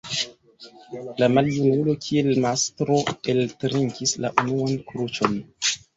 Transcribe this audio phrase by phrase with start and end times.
[1.19, 2.97] La maljunulo, kiel mastro,
[3.35, 5.37] eltrinkis la unuan kruĉon.